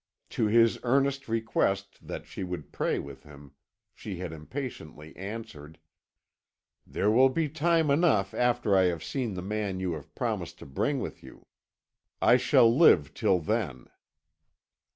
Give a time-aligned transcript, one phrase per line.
[0.31, 3.51] To his earnest request that she would pray with him,
[3.93, 5.77] she had impatiently answered:
[6.87, 10.65] "There will be time enough after I have seen the man you have promised to
[10.65, 11.45] bring with you.
[12.19, 13.89] I shall live till then."